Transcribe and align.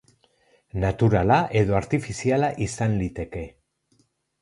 Naturala 0.83 1.37
edo 1.63 1.79
artifiziala 1.83 2.53
izan 2.71 3.01
liteke. 3.05 3.49